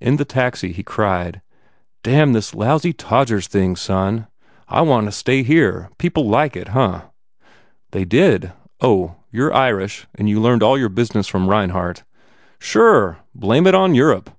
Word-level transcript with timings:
In 0.00 0.16
the 0.16 0.24
taxi, 0.24 0.72
he 0.72 0.82
cried, 0.82 1.40
"Damn 2.02 2.32
this 2.32 2.52
lousy 2.52 2.92
Todgers 2.92 3.46
thing, 3.46 3.76
son! 3.76 4.26
I 4.66 4.80
want 4.80 5.06
to 5.06 5.12
stay 5.12 5.44
here. 5.44 5.88
People 5.98 6.28
liked 6.28 6.56
it, 6.56 6.70
huh?" 6.70 7.02
"They 7.92 8.04
did. 8.04 8.50
Oh, 8.80 9.14
you 9.30 9.46
re 9.46 9.52
Irish 9.52 10.08
and 10.16 10.28
you 10.28 10.40
learned 10.40 10.64
all 10.64 10.76
your 10.76 10.88
business 10.88 11.28
from 11.28 11.46
Reinhardt." 11.48 12.02
"Sure! 12.58 13.18
Blame 13.36 13.68
it 13.68 13.74
on 13.76 13.94
Europe! 13.94 14.30